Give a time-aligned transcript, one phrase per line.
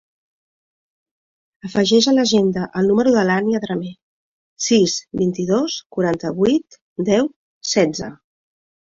[1.69, 3.93] Afegeix a l'agenda el número de l'Ànnia Drammeh:
[4.71, 6.83] sis, vint-i-dos, quaranta-vuit,
[7.15, 7.35] deu,
[7.79, 8.15] setze.